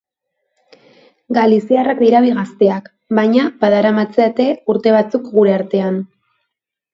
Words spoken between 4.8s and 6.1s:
batzuk gure artean.